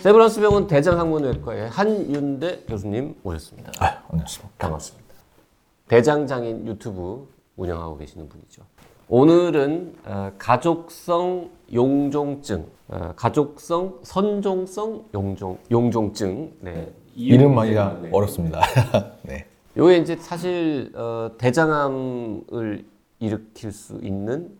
세브란스 0.00 0.40
병원 0.40 0.66
대장학문외과의 0.66 1.68
한윤대 1.68 2.64
교수님 2.68 3.16
모셨습니다. 3.22 3.72
아, 3.80 4.02
안녕하십니까. 4.08 4.54
반갑습니다. 4.58 5.14
대장장인 5.88 6.66
유튜브 6.66 7.28
운영하고 7.56 7.96
계시는 7.98 8.28
분이죠. 8.28 8.62
오늘은 9.08 9.94
어, 10.04 10.32
가족성 10.38 11.50
용종증, 11.72 12.66
어, 12.88 13.12
가족성 13.16 13.98
선종성 14.02 15.06
용종 15.14 15.58
용종증. 15.70 16.52
네. 16.60 16.92
이름하기가 17.16 17.98
네. 18.02 18.10
어렵습니다. 18.12 18.60
네. 19.22 19.46
요게 19.76 19.98
이제 19.98 20.16
사실 20.16 20.92
어, 20.94 21.30
대장암을 21.38 22.84
일으킬 23.18 23.72
수 23.72 23.98
있는 24.02 24.56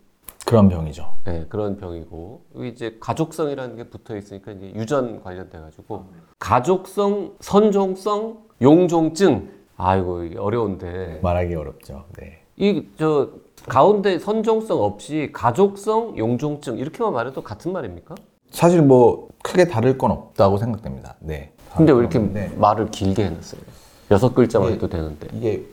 그런 0.47 0.69
병이죠. 0.69 1.13
네, 1.25 1.45
그런 1.49 1.77
병이고 1.77 2.41
이제 2.63 2.97
가족성이라는 3.01 3.75
게 3.77 3.85
붙어 3.91 4.17
있으니까 4.17 4.53
이제 4.53 4.73
유전 4.77 5.21
관련돼 5.21 5.59
가지고 5.59 6.05
가족성 6.39 7.33
선종성 7.41 8.39
용종증 8.63 9.51
아이고 9.77 10.23
어려운데 10.39 11.19
말하기 11.21 11.53
어렵죠. 11.53 12.05
네. 12.17 12.43
이 12.57 12.87
저 12.97 13.30
가운데 13.69 14.21
선종성 14.21 14.80
없이 14.80 15.30
가족성 15.33 16.16
용종증 16.16 16.79
이렇게만 16.79 17.13
말해도 17.13 17.43
같은 17.43 17.73
말입니까? 17.73 18.15
사실 18.51 18.81
뭐 18.83 19.29
크게 19.43 19.66
다를 19.66 19.99
건 19.99 20.13
없다고 20.13 20.59
생각됩니다. 20.59 21.16
네. 21.19 21.53
근데 21.77 21.93
왜 21.93 21.99
이렇게 21.99 22.21
네. 22.21 22.55
말을 22.57 22.93
길게 22.93 23.25
해놨어요? 23.25 23.60
여섯 24.13 24.33
글자만 24.33 24.75
해도 24.75 24.88
되는데 24.88 25.27
이게 25.33 25.65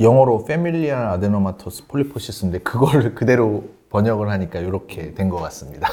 영어로 0.00 0.44
familial 0.44 1.04
adenomatous 1.08 1.86
polyposis인데 1.88 2.60
그걸 2.60 3.14
그대로 3.14 3.64
번역을 3.94 4.28
하니까 4.28 4.58
이렇게 4.58 5.14
된 5.14 5.28
것 5.30 5.36
같습니다. 5.36 5.88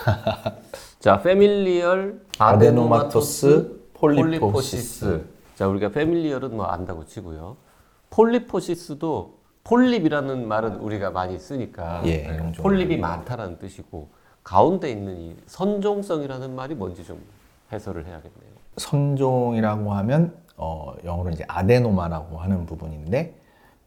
자 1.00 1.22
familial 1.22 2.20
adenomatous 2.40 3.92
polyposis. 3.94 4.40
Polyposis 4.40 5.26
자 5.56 5.68
우리가 5.68 5.90
familial은 5.90 6.56
뭐 6.58 6.66
안다고 6.66 7.06
치고요 7.06 7.58
polyposis도 8.10 9.36
폴립이라는 9.64 10.48
말은 10.48 10.78
우리가 10.78 11.12
많이 11.12 11.38
쓰니까 11.38 12.02
예, 12.06 12.24
네. 12.28 12.52
폴립이 12.54 12.98
많다라는 12.98 13.60
뜻이고 13.60 14.10
가운데 14.44 14.90
있는 14.90 15.18
이 15.22 15.36
선종성이라는 15.46 16.56
말이 16.56 16.74
뭔지 16.74 17.06
좀 17.06 17.22
해설을 17.72 18.06
해야겠네요. 18.08 18.52
선종이라고 18.78 19.94
하면 19.94 20.34
어, 20.58 20.96
영어로 21.06 21.30
이제 21.30 21.46
adenoma라고 21.48 22.38
하는 22.40 22.66
부분인데 22.66 23.36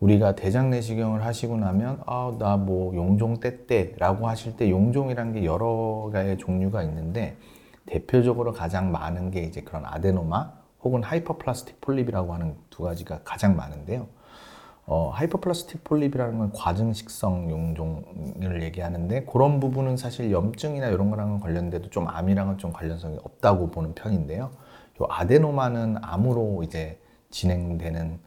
우리가 0.04 0.34
대장 0.34 0.68
내시경을 0.68 1.24
하시고 1.24 1.56
나면 1.56 2.02
아 2.06 2.32
나 2.38 2.56
뭐 2.58 2.94
용종 2.94 3.40
뗐대라고 3.40 4.28
하실 4.28 4.54
때 4.56 4.70
용종이란 4.70 5.32
게 5.32 5.44
여러 5.44 6.10
가지 6.12 6.36
종류가 6.36 6.82
있는데 6.82 7.36
대표적으로 7.86 8.52
가장 8.52 8.92
많은 8.92 9.30
게 9.30 9.42
이제 9.42 9.62
그런 9.62 9.84
adenoma 9.86 10.52
혹은 10.82 11.02
hyperplastic 11.02 11.80
polyp이라고 11.80 12.34
하는 12.34 12.54
두 12.68 12.82
가지가 12.82 13.20
가장 13.24 13.56
많은데요. 13.56 14.06
어, 14.86 15.08
hyperplastic 15.14 15.82
polyp이라는 15.84 16.38
건 16.38 16.52
과증식성 16.52 17.50
용종을 17.50 18.62
얘기하는데 18.62 19.24
그런 19.24 19.58
부분은 19.58 19.96
사실 19.96 20.30
염증이나 20.30 20.88
이런 20.88 21.08
거랑은 21.08 21.40
관련돼도 21.40 21.88
좀 21.88 22.08
암이랑은 22.08 22.58
좀 22.58 22.72
관련성이 22.72 23.16
없다고 23.24 23.70
보는 23.70 23.94
편인데요. 23.94 24.50
요 25.00 25.06
adenoma는 25.08 25.96
암으로 26.02 26.62
이제 26.62 27.00
진행되는 27.30 28.18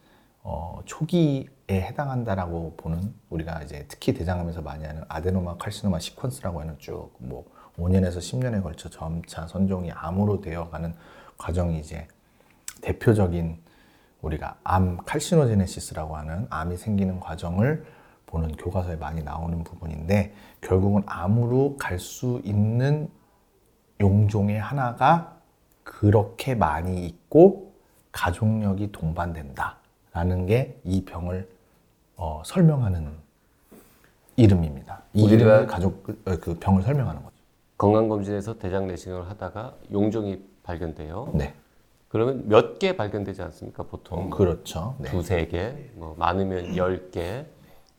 어, 0.42 0.80
초기에 0.86 1.46
해당한다라고 1.76 2.76
보는 2.78 3.14
우리가 3.30 3.62
이제 3.64 3.86
특히 3.90 4.14
대장암에서 4.14 4.62
많이 4.62 4.86
하는 4.86 5.04
아데노마 5.10 5.58
칼시노마 5.58 5.98
시퀀스라고 5.98 6.58
하는 6.58 6.78
쭉 6.80 7.12
뭐 7.20 7.46
5년에서 7.78 8.18
10년에 8.18 8.64
걸쳐 8.64 8.90
점차 8.90 9.46
선종이 9.48 9.92
암으로 9.92 10.42
되어가는 10.42 10.94
과정이 11.38 11.80
이제 11.80 12.08
대표적인 12.82 13.60
우리가 14.22 14.58
암 14.64 14.98
칼시노제네시스라고 15.06 16.16
하는 16.18 16.48
암이 16.50 16.78
생기는 16.78 17.20
과정을 17.20 17.86
보는 18.26 18.54
교과서에 18.54 18.96
많이 18.96 19.22
나오는 19.24 19.64
부분인데 19.64 20.34
결국은 20.62 21.04
암으로 21.06 21.78
갈 21.78 22.00
수 22.00 22.42
있는 22.44 23.10
용종의 24.02 24.60
하나가 24.60 25.38
그렇게 25.84 26.56
많이 26.56 27.06
있고 27.06 27.74
가족력이 28.12 28.92
동반된다라는 28.92 30.46
게 30.48 30.80
이 30.84 31.06
병을 31.06 31.48
어, 32.18 32.42
설명하는 32.46 33.08
이름입니다. 34.36 35.04
이 35.14 35.24
우리가- 35.26 35.32
이름을 35.32 35.68
가족 35.68 36.10
어, 36.26 36.38
그 36.42 36.58
병을 36.60 36.82
설명하는 36.84 37.22
거죠. 37.24 37.36
건강검진에서 37.78 38.58
대장 38.58 38.88
내시경을 38.88 39.30
하다가 39.30 39.76
용종이 39.92 40.42
발견돼요. 40.64 41.30
네, 41.34 41.54
그러면 42.10 42.48
몇 42.48 42.80
개 42.80 42.96
발견되지 42.96 43.42
않습니까 43.44 43.84
보통? 43.84 44.30
그렇죠. 44.30 44.96
네, 45.00 45.10
두세 45.10 45.46
개, 45.48 45.74
뭐 45.94 46.16
많으면 46.18 46.76
열 46.76 47.12
개. 47.12 47.46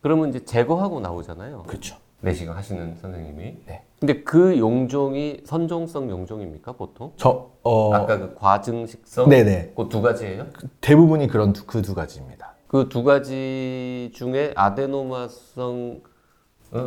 그러면 0.01 0.31
이제 0.31 0.45
제거하고 0.45 1.01
나오잖아요. 1.01 1.65
그렇죠. 1.65 1.97
내시경 2.21 2.57
하시는 2.57 2.97
선생님이. 2.97 3.63
네. 3.67 3.83
근데 4.01 4.23
그 4.25 4.59
용종이 4.59 5.41
선종성 5.45 6.11
용종입니까 6.11 6.73
보통? 6.73 7.13
저 7.17 7.51
어, 7.63 7.95
아까 7.95 8.19
그 8.19 8.35
과증식성 8.35 9.29
네네 9.29 9.73
그 9.77 9.89
두 9.89 10.03
가지예요? 10.03 10.47
대부분이 10.81 11.29
그런 11.29 11.53
그 11.53 11.83
두 11.83 11.95
가지입니다. 11.95 12.48
그 12.69 12.89
두 12.89 13.03
가지 13.03 14.11
중에 14.15 14.53
아데노마성 14.55 16.01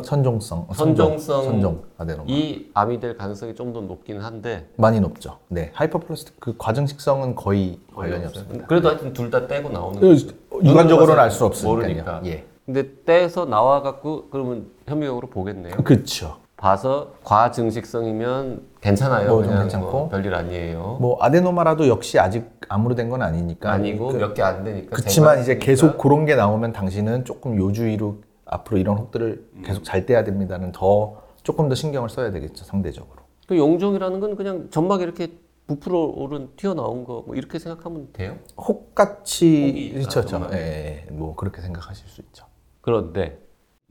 선종성, 0.04 0.66
어, 0.68 0.74
선종성 0.74 1.42
선종 1.44 1.82
아데노마 1.98 2.24
이 2.28 2.70
암이 2.72 3.00
될 3.00 3.16
가능성이 3.16 3.52
좀 3.56 3.72
더 3.72 3.80
높기는 3.80 4.20
한데 4.20 4.68
많이 4.76 5.00
높죠. 5.00 5.38
네, 5.48 5.70
하이퍼플라스틱 5.74 6.38
그 6.38 6.54
과증식성은 6.56 7.34
거의 7.34 7.80
거의 7.92 8.10
관련이 8.10 8.26
없어요. 8.26 8.42
없습니다. 8.44 8.66
그래도 8.68 8.88
하여튼 8.90 9.12
둘 9.12 9.30
다 9.30 9.46
떼고 9.48 9.70
나오는 9.70 9.98
그 10.00 10.08
거죠. 10.10 10.28
육안적으로는 10.62 11.06
눈으로 11.06 11.20
알수 11.20 11.38
봐서 11.38 11.46
없으니까요. 11.46 11.74
모르니까. 11.74 12.20
예, 12.26 12.44
근데 12.64 13.02
떼서 13.04 13.46
나와 13.46 13.82
갖고 13.82 14.28
그러면 14.30 14.66
현미경으로 14.86 15.28
보겠네요. 15.30 15.74
그렇죠. 15.78 16.36
봐서 16.72 17.14
과증식성이면 17.24 18.62
괜찮아요. 18.80 19.28
뭐좀 19.30 19.48
그냥 19.48 19.62
괜찮고. 19.64 19.90
뭐 19.90 20.08
별일 20.08 20.32
아니에요. 20.32 20.98
뭐 21.00 21.18
아데노마라도 21.20 21.88
역시 21.88 22.20
아직 22.20 22.48
암으로 22.68 22.94
된 22.94 23.10
건 23.10 23.20
아니니까 23.20 23.72
아니고 23.72 24.08
그, 24.12 24.16
몇개 24.18 24.42
안 24.42 24.62
되니까. 24.62 24.94
그렇지만 24.96 25.40
이제. 25.40 25.58
계속 25.58 25.98
그런 25.98 26.24
게 26.24 26.36
나오면 26.36 26.72
당신은 26.72 27.24
조금 27.24 27.56
요주의로 27.56 28.18
앞으로 28.44 28.78
이런 28.78 28.96
혹들을 28.96 29.44
음. 29.56 29.62
계속 29.66 29.82
잘 29.82 30.06
떼야 30.06 30.22
됩니다는 30.22 30.70
더 30.70 31.16
조금 31.42 31.68
더 31.68 31.74
신경을 31.74 32.08
써야 32.08 32.30
되겠죠 32.30 32.64
상대적으로. 32.64 33.22
그 33.48 33.58
용종이라는 33.58 34.20
건 34.20 34.36
그냥 34.36 34.68
점막에 34.70 35.02
이렇게 35.02 35.32
부풀어 35.66 35.98
오른 36.14 36.48
튀어나온 36.56 37.04
거 37.04 37.24
뭐 37.26 37.34
이렇게 37.34 37.58
생각하면 37.58 38.12
돼요. 38.12 38.36
혹같이 38.56 39.90
그렇죠, 39.94 40.40
예, 40.52 40.56
예. 40.56 41.06
뭐 41.10 41.34
그렇게 41.34 41.60
생각하실 41.60 42.06
수 42.08 42.20
있죠. 42.20 42.46
그런데 42.82 43.40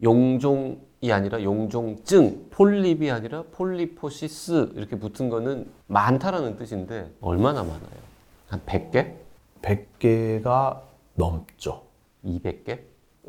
용종 0.01 0.89
이 1.03 1.11
아니라 1.11 1.41
용종증, 1.41 2.49
폴립이 2.51 3.09
아니라 3.09 3.43
polyposis 3.53 4.73
이렇게 4.75 4.97
붙은 4.99 5.29
거는 5.29 5.67
많다라는 5.87 6.57
뜻인데 6.57 7.11
얼마나 7.21 7.63
많아요? 7.63 8.01
한 8.47 8.61
100개? 8.67 9.13
100개가 9.63 10.79
넘죠. 11.15 11.81
200개? 12.23 12.79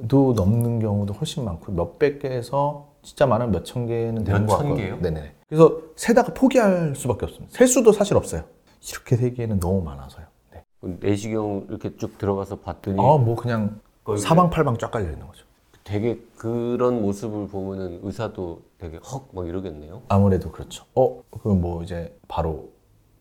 도 0.07 0.35
넘는 0.35 0.81
경우도 0.81 1.15
훨씬 1.15 1.45
많고 1.47 1.73
몇백 1.73 2.21
개에서 2.21 2.89
진짜 3.03 3.25
많은 3.27 3.51
몇 3.51 3.65
천 3.65 3.87
개는 3.87 4.23
되는 4.25 4.47
것 4.47 4.53
몇천 4.55 4.69
같고요. 4.69 4.75
개요? 4.77 5.01
네네. 5.01 5.35
그래서 5.49 5.81
세다가 5.97 6.35
포기할 6.35 6.95
수밖에 6.95 7.25
없습니다. 7.25 7.57
셀 7.57 7.67
수도 7.67 7.93
사실 7.93 8.17
없어요. 8.17 8.45
이렇게 8.91 9.17
세기에는 9.17 9.61
너무 9.61 9.83
많아서요. 9.83 10.27
네. 10.53 10.63
내시경 11.01 11.67
이렇게 11.71 11.97
쭉 11.97 12.19
들어가서 12.19 12.57
봤더니 12.57 12.99
아, 12.99 13.17
뭐 13.17 13.35
그냥 13.35 13.81
거의 14.05 14.19
사방팔방 14.19 14.77
쫙 14.77 14.91
깔려 14.91 15.11
있는 15.11 15.27
거죠. 15.27 15.47
되게 15.85 16.21
그런 16.37 17.03
모습을 17.03 17.49
보면은 17.49 18.01
의사도 18.03 18.63
되게 18.79 18.99
헉막 19.03 19.49
이러겠네요. 19.49 20.03
아무래도 20.09 20.51
그렇죠. 20.51 20.85
어, 20.95 21.23
그럼 21.43 21.61
뭐 21.61 21.83
이제 21.83 22.17
바로 22.29 22.71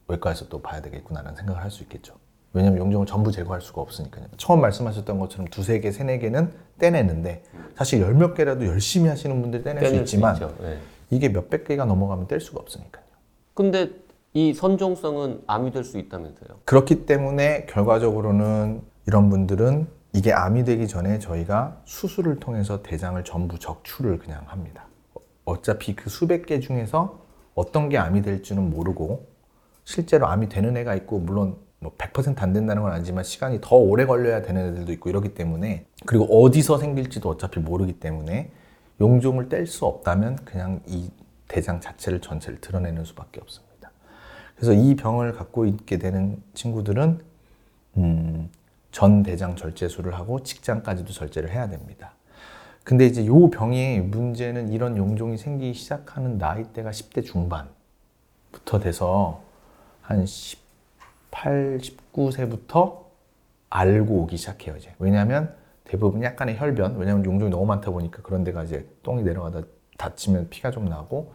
외과에서 0.07 0.47
또 0.49 0.61
봐야 0.61 0.81
되겠구나라는 0.81 1.35
생각을 1.37 1.61
할 1.63 1.71
수 1.71 1.83
있겠죠. 1.83 2.13
왜냐면 2.53 2.79
용종을 2.79 3.07
전부 3.07 3.31
제거할 3.31 3.61
수가 3.61 3.81
없으니까요. 3.81 4.25
처음 4.37 4.59
말씀하셨던 4.61 5.19
것처럼 5.19 5.47
두세 5.47 5.79
개, 5.79 5.89
세네 5.91 6.19
개는 6.19 6.51
떼내는데 6.79 7.43
사실 7.75 8.01
열 8.01 8.13
몇 8.13 8.33
개라도 8.33 8.65
열심히 8.65 9.07
하시는 9.09 9.41
분들이 9.41 9.63
떼낼 9.63 9.87
수 9.87 9.95
있지만 9.95 10.35
있죠. 10.35 10.53
예. 10.63 10.77
이게 11.09 11.29
몇백 11.29 11.63
개가 11.63 11.85
넘어가면 11.85 12.27
뗄 12.27 12.41
수가 12.41 12.59
없으니까요. 12.59 13.05
근데 13.53 13.89
이 14.33 14.53
선종성은 14.53 15.43
암이 15.47 15.71
될 15.71 15.83
수 15.85 15.97
있다면서요? 15.97 16.59
그렇기 16.65 17.05
때문에 17.05 17.65
결과적으로는 17.67 18.81
이런 19.07 19.29
분들은 19.29 19.87
이게 20.13 20.33
암이 20.33 20.65
되기 20.65 20.87
전에 20.87 21.19
저희가 21.19 21.81
수술을 21.85 22.39
통해서 22.39 22.83
대장을 22.83 23.21
전부 23.23 23.57
적출을 23.57 24.19
그냥 24.19 24.43
합니다. 24.47 24.85
어차피 25.45 25.95
그 25.95 26.09
수백 26.09 26.45
개 26.45 26.59
중에서 26.59 27.21
어떤 27.55 27.89
게 27.89 27.97
암이 27.97 28.21
될지는 28.21 28.69
모르고 28.69 29.27
실제로 29.83 30.27
암이 30.27 30.49
되는 30.49 30.75
애가 30.77 30.95
있고 30.95 31.19
물론 31.19 31.55
뭐 31.79 31.93
100%안 31.97 32.53
된다는 32.53 32.83
건 32.83 32.91
아니지만 32.91 33.23
시간이 33.23 33.59
더 33.61 33.75
오래 33.75 34.05
걸려야 34.05 34.41
되는 34.41 34.71
애들도 34.71 34.91
있고 34.93 35.09
이러기 35.09 35.33
때문에 35.33 35.85
그리고 36.05 36.25
어디서 36.25 36.77
생길지도 36.77 37.27
어차피 37.29 37.59
모르기 37.59 37.93
때문에 37.93 38.51
용종을 38.99 39.49
뗄 39.49 39.65
수 39.65 39.85
없다면 39.85 40.37
그냥 40.45 40.81
이 40.85 41.09
대장 41.47 41.81
자체를 41.81 42.21
전체를 42.21 42.61
드러내는 42.61 43.03
수밖에 43.03 43.41
없습니다. 43.41 43.91
그래서 44.55 44.73
이 44.73 44.95
병을 44.95 45.33
갖고 45.33 45.65
있게 45.65 45.97
되는 45.97 46.37
친구들은 46.53 47.19
음, 47.97 48.49
전 48.91 49.23
대장 49.23 49.55
절제술을 49.55 50.13
하고 50.15 50.43
직장까지도 50.43 51.13
절제를 51.13 51.51
해야 51.51 51.69
됩니다. 51.69 52.13
근데 52.83 53.05
이제 53.05 53.25
요 53.25 53.49
병의 53.49 54.01
문제는 54.01 54.69
이런 54.71 54.97
용종이 54.97 55.37
생기기 55.37 55.73
시작하는 55.73 56.37
나이대가 56.37 56.91
10대 56.91 57.23
중반부터 57.25 58.79
돼서 58.79 59.41
한 60.01 60.25
18, 60.25 61.79
19세부터 61.79 63.01
알고 63.69 64.23
오기 64.23 64.37
시작해요, 64.37 64.75
이제. 64.75 64.93
왜냐하면 64.99 65.55
대부분 65.83 66.23
약간의 66.23 66.57
혈변, 66.59 66.97
왜냐하면 66.97 67.23
용종이 67.25 67.51
너무 67.51 67.65
많다 67.65 67.91
보니까 67.91 68.21
그런 68.23 68.43
데가 68.43 68.63
이제 68.63 68.89
똥이 69.03 69.23
내려가다 69.23 69.61
다치면 69.97 70.49
피가 70.49 70.71
좀 70.71 70.85
나고 70.85 71.33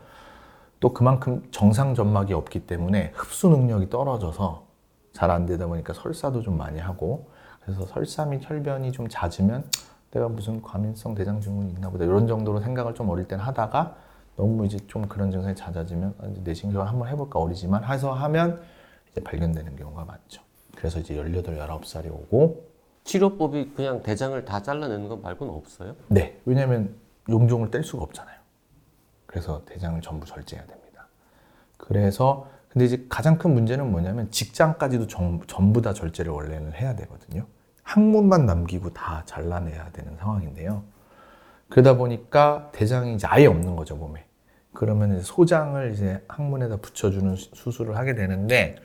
또 0.81 0.93
그만큼 0.93 1.47
정상 1.53 1.95
점막이 1.95 2.35
없기 2.35 2.67
때문에 2.67 3.13
흡수 3.15 3.49
능력이 3.49 3.89
떨어져서 3.89 4.67
잘 5.13 5.31
안 5.31 5.47
되다 5.47 5.67
보니까 5.67 5.95
설사도 5.95 6.43
좀 6.43 6.59
많이 6.59 6.79
하고 6.79 7.31
그래서 7.67 7.85
설사 7.87 8.25
및 8.25 8.41
혈변이 8.49 8.93
좀 8.93 9.09
잦으면 9.09 9.69
내가 10.13 10.29
무슨 10.29 10.63
과민성 10.63 11.17
대장 11.17 11.41
증후군이 11.41 11.73
있나 11.73 11.91
보다 11.91 12.05
이런 12.05 12.29
정도로 12.29 12.61
생각을 12.61 12.95
좀 12.95 13.11
어릴 13.11 13.27
땐 13.27 13.41
하다가 13.41 13.97
너무 14.37 14.65
이제 14.65 14.79
좀 14.87 15.09
그런 15.09 15.33
증상이 15.33 15.57
잦아지면 15.57 16.15
아, 16.21 16.27
이제 16.29 16.41
내시경을 16.45 16.89
한번 16.89 17.09
해볼까 17.09 17.41
어리지만 17.41 17.85
해서 17.85 18.13
하면 18.13 18.63
이제 19.11 19.21
발견되는 19.21 19.75
경우가 19.75 20.05
많죠. 20.05 20.43
그래서 20.77 21.01
이제 21.01 21.17
18, 21.17 21.43
19살이 21.43 22.07
오고 22.07 22.69
치료법이 23.03 23.73
그냥 23.75 24.03
대장을 24.03 24.45
다 24.45 24.63
잘라내는 24.63 25.09
것 25.09 25.21
말고는 25.21 25.53
없어요? 25.53 25.97
네. 26.07 26.41
왜냐면 26.45 26.95
용종을 27.29 27.73
뗄 27.73 27.83
수가 27.83 28.05
없잖아요. 28.05 28.39
그래서 29.27 29.65
대장을 29.67 30.01
전부 30.03 30.25
절제해야 30.25 30.65
됩니다. 30.67 31.09
그래서 31.79 32.49
근데 32.69 32.85
이제 32.85 33.07
가장 33.09 33.39
큰 33.39 33.55
문제는 33.55 33.91
뭐냐면 33.91 34.31
직장까지도 34.31 35.09
전, 35.09 35.41
전부 35.49 35.83
다 35.83 35.93
절제를 35.93 36.31
원래는 36.31 36.75
해야 36.75 36.95
되거든요. 36.95 37.47
항문만 37.87 38.47
남기고 38.47 38.91
다 38.93 39.23
잘라내야 39.27 39.91
되는 39.93 40.17
상황인데요. 40.17 40.83
그러다 41.69 41.97
보니까 41.97 42.69
대장이 42.73 43.15
이제 43.15 43.27
아예 43.29 43.47
없는 43.47 43.77
거죠, 43.77 43.95
몸에. 43.97 44.25
그러면 44.73 45.21
소장을 45.23 45.93
이제 45.93 46.23
항문에다 46.29 46.79
붙여주는 46.79 47.37
수- 47.37 47.51
수술을 47.55 47.97
하게 47.97 48.15
되는데, 48.17 48.77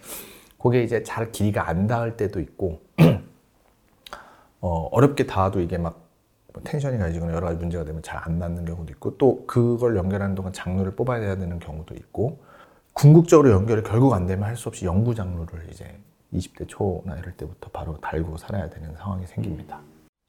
그게 0.60 0.84
이제 0.84 1.02
잘 1.02 1.32
길이가 1.32 1.68
안 1.68 1.88
닿을 1.88 2.16
때도 2.16 2.40
있고, 2.40 2.82
어, 4.62 4.88
어렵게 4.92 5.26
닿아도 5.26 5.60
이게 5.60 5.78
막뭐 5.80 5.96
텐션이 6.64 7.00
가지거나 7.00 7.34
여러 7.34 7.48
가지 7.48 7.58
문제가 7.58 7.84
되면 7.84 8.04
잘 8.04 8.22
안 8.24 8.38
닿는 8.38 8.66
경우도 8.66 8.92
있고, 8.94 9.18
또 9.18 9.46
그걸 9.48 9.98
연결하는 9.98 10.36
동안 10.36 10.54
장루를 10.54 10.96
뽑아야 10.96 11.36
되는 11.38 11.58
경우도 11.60 11.96
있고, 11.96 12.40
궁극적으로 12.94 13.50
연결이 13.52 13.82
결국 13.82 14.14
안 14.14 14.28
되면 14.28 14.48
할 14.48 14.56
수 14.56 14.70
없이 14.70 14.86
영구 14.86 15.16
장루를 15.16 15.68
이제 15.72 15.98
20대 16.34 16.66
초나 16.68 17.18
이럴 17.18 17.34
때부터 17.36 17.70
바로 17.72 17.98
달고 18.00 18.38
살아야 18.38 18.70
되는 18.70 18.96
상황이 18.96 19.26
생깁니다. 19.28 19.80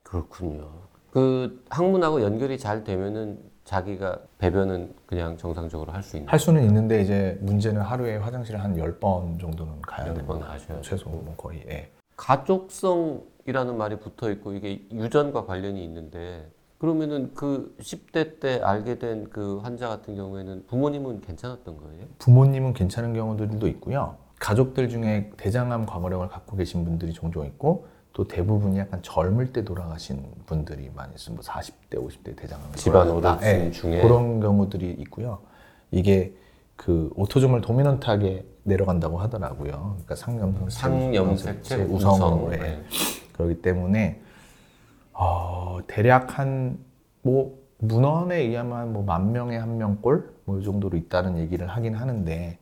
그렇군요. 0.02 0.68
그 1.10 1.62
항문하고 1.70 2.22
연결이 2.22 2.58
잘 2.58 2.84
되면은 2.84 3.38
자기가 3.64 4.18
배변은 4.38 4.94
그냥 5.06 5.36
정상적으로 5.36 5.92
할 5.92 6.02
수 6.02 6.16
있는. 6.16 6.28
할 6.28 6.38
수는 6.38 6.64
있는데 6.64 7.00
이제 7.02 7.38
문제는 7.42 7.80
하루에 7.80 8.16
화장실을 8.16 8.62
한 8.62 8.74
10번 8.74 9.38
정도는 9.38 9.80
가야. 9.82 10.12
번 10.14 10.40
가셔야 10.40 10.80
최소 10.80 11.08
뭐 11.10 11.34
거의. 11.36 11.64
예. 11.68 11.90
가족성이라는 12.16 13.76
말이 13.76 13.98
붙어 13.98 14.30
있고 14.32 14.52
이게 14.54 14.84
유전과 14.90 15.46
관련이 15.46 15.82
있는데 15.84 16.50
그러면은 16.78 17.32
그 17.34 17.76
10대 17.80 18.40
때 18.40 18.60
알게 18.62 18.98
된 18.98 19.28
그 19.30 19.58
환자 19.58 19.88
같은 19.88 20.16
경우에는 20.16 20.64
부모님은 20.66 21.20
괜찮았던 21.20 21.76
거예요? 21.76 22.04
부모님은 22.18 22.72
괜찮은 22.72 23.14
경우들도 23.14 23.66
있고요. 23.68 24.16
가족들 24.46 24.88
중에 24.88 25.30
대장암 25.36 25.86
과거력을 25.86 26.26
갖고 26.28 26.56
계신 26.56 26.84
분들이 26.84 27.12
종종 27.12 27.46
있고 27.46 27.86
또 28.12 28.26
대부분이 28.26 28.76
약간 28.76 29.00
젊을 29.00 29.52
때 29.52 29.64
돌아가신 29.64 30.20
분들이 30.46 30.90
많이 30.96 31.14
있어요. 31.14 31.36
뭐 31.36 31.44
40대, 31.44 31.94
50대 31.94 32.34
대장암 32.36 32.72
집안. 32.74 33.08
어르신 33.08 33.70
중에? 33.72 34.02
그런 34.02 34.40
경우들이 34.40 34.90
있고요. 34.98 35.38
이게 35.92 36.34
그 36.74 37.10
오토즘을 37.14 37.60
도미넌트하게 37.60 38.44
내려간다고 38.64 39.18
하더라고요. 39.18 39.92
그러니까 39.94 40.16
상염성, 40.16 40.70
상염색체 40.70 41.76
우성으로 41.84 42.46
우성. 42.46 42.52
예. 42.54 42.56
네. 42.56 42.82
그렇기 43.34 43.62
때문에 43.62 44.20
어, 45.12 45.78
대략 45.86 46.36
한뭐 46.40 47.62
문헌에 47.78 48.38
의하면 48.38 48.92
뭐 48.92 49.04
만 49.04 49.30
명에 49.30 49.56
한 49.56 49.78
명꼴 49.78 50.32
뭐 50.46 50.58
이 50.58 50.64
정도로 50.64 50.98
있다는 50.98 51.38
얘기를 51.38 51.68
하긴 51.68 51.94
하는데 51.94 52.58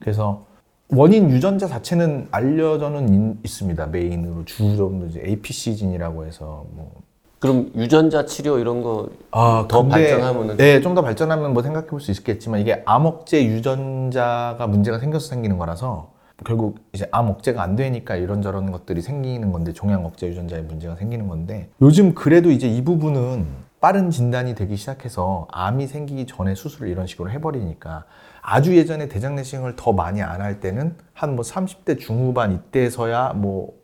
그래서 0.00 0.46
원인 0.90 1.30
유전자 1.30 1.66
자체는 1.66 2.28
알려져는 2.30 3.32
있- 3.34 3.44
있습니다. 3.44 3.86
메인으로 3.88 4.44
주로 4.46 5.04
이제 5.08 5.20
APC진이라고 5.24 6.24
해서 6.24 6.64
뭐. 6.72 6.92
그럼 7.40 7.70
유전자 7.76 8.24
치료 8.24 8.58
이런 8.58 8.82
거 8.82 9.08
아, 9.30 9.66
더 9.68 9.84
발전하면은- 9.84 10.56
네, 10.56 10.80
좀 10.80 10.94
더 10.94 11.02
발전하면 11.02 11.52
뭐 11.52 11.62
생각해 11.62 11.86
볼 11.86 12.00
수 12.00 12.10
있겠지만 12.10 12.60
이게 12.60 12.82
암 12.86 13.04
억제 13.06 13.44
유전자가 13.44 14.66
문제가 14.66 14.98
생겨서 14.98 15.28
생기는 15.28 15.56
거라서 15.58 16.10
결국 16.44 16.78
이제 16.92 17.06
암 17.12 17.28
억제가 17.28 17.62
안 17.62 17.76
되니까 17.76 18.16
이런저런 18.16 18.72
것들이 18.72 19.02
생기는 19.02 19.52
건데 19.52 19.72
종양 19.72 20.04
억제 20.06 20.26
유전자에 20.26 20.62
문제가 20.62 20.96
생기는 20.96 21.28
건데 21.28 21.68
요즘 21.82 22.14
그래도 22.14 22.50
이제 22.50 22.66
이 22.66 22.82
부분은 22.82 23.46
빠른 23.80 24.10
진단이 24.10 24.54
되기 24.56 24.76
시작해서 24.76 25.46
암이 25.52 25.86
생기기 25.86 26.26
전에 26.26 26.54
수술을 26.56 26.88
이런 26.88 27.06
식으로 27.06 27.30
해버리니까 27.30 28.04
아주 28.50 28.76
예전에 28.76 29.08
대장 29.08 29.34
내시경을 29.34 29.76
더 29.76 29.92
많이 29.92 30.22
안 30.22 30.40
할 30.40 30.60
때는 30.60 30.96
한 31.12 31.34
뭐 31.36 31.44
30대 31.44 31.98
중후반 31.98 32.52
이때서야 32.52 33.34
뭐 33.34 33.76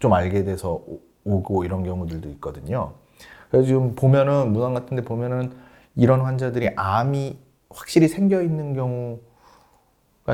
좀 0.00 0.12
알게 0.14 0.42
돼서 0.42 0.72
오- 0.84 1.00
오고 1.24 1.62
이런 1.62 1.84
경우들도 1.84 2.28
있거든요. 2.30 2.94
그래서 3.52 3.68
지금 3.68 3.94
보면은 3.94 4.52
문항 4.52 4.74
같은 4.74 4.96
데 4.96 5.04
보면은 5.04 5.52
이런 5.94 6.22
환자들이 6.22 6.70
암이 6.74 7.38
확실히 7.70 8.08
생겨 8.08 8.42
있는 8.42 8.74
경우가 8.74 9.20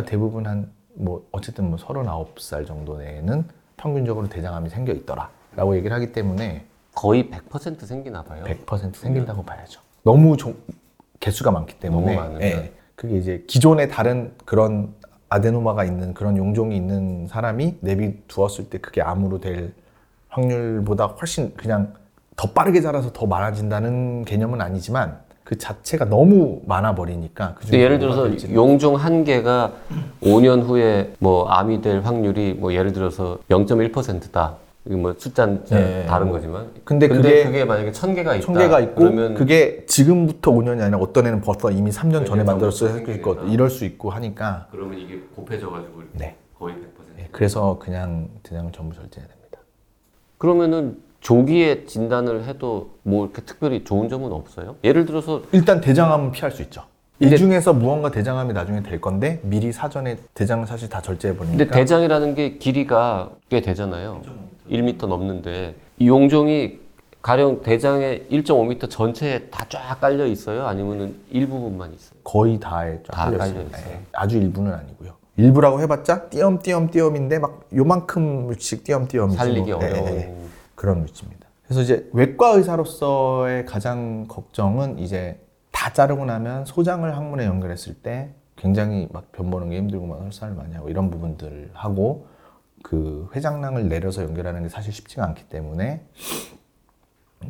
대부분 0.06 0.46
한 0.46 0.72
뭐 1.00 1.28
어쨌든 1.30 1.68
뭐 1.70 1.78
39살 1.78 2.66
정도 2.66 2.96
내에는 2.98 3.44
평균적으로 3.76 4.28
대장암이 4.28 4.68
생겨 4.70 4.92
있더라라고 4.92 5.76
얘기를 5.76 5.94
하기 5.94 6.10
때문에 6.12 6.64
거의 6.92 7.30
100% 7.30 7.84
생기나 7.86 8.24
봐요. 8.24 8.42
100% 8.44 8.96
생긴다고 8.96 9.44
봐야죠. 9.44 9.80
너무 10.02 10.36
종- 10.36 10.56
개수가 11.20 11.50
많기 11.52 11.78
때문에 11.78 12.06
너무 12.16 12.16
많으면. 12.20 12.42
예. 12.42 12.72
그게 12.98 13.16
이제 13.16 13.44
기존에 13.46 13.86
다른 13.86 14.32
그런 14.44 14.92
아데노마가 15.28 15.84
있는 15.84 16.14
그런 16.14 16.36
용종이 16.36 16.76
있는 16.76 17.28
사람이 17.28 17.76
내비 17.80 18.14
두었을 18.26 18.70
때 18.70 18.78
그게 18.78 19.00
암으로 19.00 19.38
될 19.38 19.72
확률보다 20.28 21.06
훨씬 21.06 21.54
그냥 21.56 21.94
더 22.34 22.50
빠르게 22.50 22.80
자라서 22.80 23.12
더 23.12 23.24
많아진다는 23.26 24.24
개념은 24.24 24.60
아니지만 24.60 25.16
그 25.44 25.56
자체가 25.56 26.06
너무 26.06 26.60
많아 26.66 26.96
버리니까 26.96 27.54
그 27.54 27.78
예를 27.78 28.00
들어서 28.00 28.28
용종 28.52 28.96
한 28.96 29.22
개가 29.22 29.74
5년 30.20 30.64
후에 30.64 31.14
뭐 31.20 31.48
암이 31.48 31.82
될 31.82 32.00
확률이 32.00 32.54
뭐 32.54 32.74
예를 32.74 32.92
들어서 32.92 33.38
0.1%다. 33.48 34.56
뭐 34.96 35.14
숫자는 35.16 35.64
네. 35.66 36.06
다른 36.06 36.30
거지만. 36.30 36.70
근데 36.84 37.08
그게, 37.08 37.44
그게 37.44 37.64
만약에 37.64 37.92
천 37.92 38.14
개가 38.14 38.36
있다. 38.36 38.46
천 38.46 38.54
개가 38.56 38.80
있고 38.80 38.94
그러면 38.94 39.34
그게 39.34 39.84
지금부터 39.86 40.52
5년이 40.52 40.80
아니라 40.80 40.98
어떤 40.98 41.26
애는 41.26 41.40
벌써 41.40 41.70
이미 41.70 41.90
3년 41.90 42.26
전에 42.26 42.42
있고 42.42 42.70
생기니까. 42.70 43.44
이럴 43.48 43.70
수 43.70 43.84
있고 43.84 44.10
하니까 44.10 44.68
그러면 44.70 44.98
이게 44.98 45.20
곱해져가지고 45.36 46.02
네. 46.12 46.36
거의 46.58 46.74
100%. 46.74 46.78
예, 47.20 47.28
그래서 47.32 47.78
그냥 47.78 48.28
대장을 48.42 48.72
전부 48.72 48.94
절제해야 48.94 49.28
됩니다. 49.28 49.58
그러면은 50.38 50.98
조기에 51.20 51.84
진단을 51.84 52.44
해도 52.44 52.90
뭐 53.02 53.24
이렇게 53.26 53.42
특별히 53.42 53.84
좋은 53.84 54.08
점은 54.08 54.32
없어요? 54.32 54.76
예를 54.84 55.04
들어서 55.04 55.42
일단 55.52 55.80
대장암은 55.80 56.30
피할 56.32 56.50
수 56.52 56.62
있죠. 56.62 56.82
근데- 57.18 57.34
이 57.34 57.38
중에서 57.38 57.72
무언가 57.72 58.12
대장암이 58.12 58.52
나중에 58.52 58.80
될 58.84 59.00
건데 59.00 59.40
미리 59.42 59.72
사전에 59.72 60.16
대장을 60.34 60.64
사실 60.68 60.88
다 60.88 61.00
절제해 61.02 61.36
버리니까 61.36 61.58
근데 61.64 61.76
대장이라는 61.76 62.34
게 62.36 62.58
길이가 62.58 63.30
꽤 63.50 63.60
되잖아요. 63.60 64.22
1m 64.70 65.06
넘는데 65.06 65.74
이 65.98 66.08
용종이 66.08 66.80
가령 67.22 67.62
대장의 67.62 68.26
1.5m 68.30 68.88
전체에 68.88 69.46
다 69.50 69.66
쫙 69.68 70.00
깔려 70.00 70.24
있어요? 70.26 70.66
아니면은 70.66 71.16
일부분만 71.30 71.92
있어요? 71.94 72.18
거의 72.24 72.58
다에 72.60 73.00
쫙다 73.04 73.24
깔려 73.24 73.38
깔려 73.38 73.50
있습니다. 73.52 73.78
있어요. 73.78 73.92
예, 73.94 74.00
아주 74.12 74.38
일부는 74.38 74.72
아니고요. 74.72 75.12
일부라고 75.36 75.80
해봤자 75.82 76.28
띄엄띄엄띄엄인데 76.30 77.38
막 77.38 77.60
요만큼 77.74 78.54
씩 78.58 78.84
띄엄띄엄이지 78.84 79.36
살리기 79.36 79.72
뭐. 79.72 79.82
예, 79.82 79.86
어려운. 79.90 80.08
예, 80.08 80.16
예. 80.16 80.34
그런 80.74 81.02
위치입니다. 81.04 81.46
그래서 81.64 81.82
이제 81.82 82.08
외과 82.12 82.50
의사로서의 82.52 83.66
가장 83.66 84.26
걱정은 84.28 84.98
이제 85.00 85.38
다 85.70 85.92
자르고 85.92 86.24
나면 86.24 86.64
소장을 86.64 87.14
항문에 87.16 87.44
연결했을 87.44 87.94
때 87.94 88.30
굉장히 88.56 89.06
막 89.12 89.30
변 89.32 89.50
보는 89.50 89.70
게 89.70 89.76
힘들고 89.76 90.06
막 90.06 90.18
설사를 90.22 90.54
많이 90.54 90.74
하고 90.74 90.88
이런 90.88 91.10
부분들 91.10 91.70
하고 91.74 92.26
그 92.88 93.28
회장낭을 93.36 93.90
내려서 93.90 94.22
연결하는 94.22 94.62
게 94.62 94.70
사실 94.70 94.94
쉽지가 94.94 95.22
않기 95.22 95.50
때문에 95.50 96.06